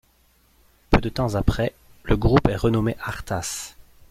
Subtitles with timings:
[0.89, 3.75] Peu de temps après, le groupe est renommé Artas.